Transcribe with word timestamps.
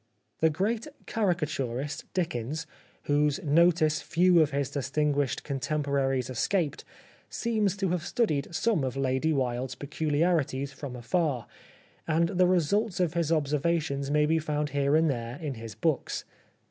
The 0.39 0.49
great 0.49 0.87
caricaturist 1.05 2.05
Dickens, 2.15 2.65
whose 3.03 3.39
notice 3.43 4.01
few 4.01 4.41
of 4.41 4.49
his 4.49 4.71
distinguished 4.71 5.43
contemporaries 5.43 6.27
escaped, 6.27 6.83
seems 7.29 7.77
to 7.77 7.89
have 7.89 8.03
studied 8.03 8.47
some 8.49 8.83
of 8.83 8.97
Lady 8.97 9.31
Wilde's 9.31 9.75
peculiarities 9.75 10.73
from 10.73 10.95
afar, 10.95 11.45
and 12.07 12.29
the 12.29 12.47
results 12.47 12.99
of 12.99 13.13
his 13.13 13.31
observations 13.31 14.09
may 14.09 14.25
be 14.25 14.39
found 14.39 14.71
here 14.71 14.95
and 14.95 15.07
there 15.07 15.35
in 15.39 15.53
his 15.53 15.75
books. 15.75 16.25